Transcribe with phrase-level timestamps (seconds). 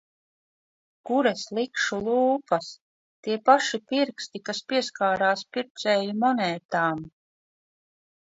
[1.09, 2.69] Kur es likšu lūpas,
[3.27, 7.07] tie paši pirksti, kas pieskarās pircēju monētām...